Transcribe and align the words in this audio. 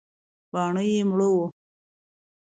بڼه 0.51 0.83
يې 0.91 1.01
مړه 1.09 1.27
وه. 1.35 1.45